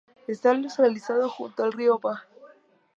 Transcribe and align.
Está 0.25 0.55
localizado 0.55 1.29
junto 1.29 1.63
al 1.63 1.73
río 1.73 1.99
Váh. 1.99 2.23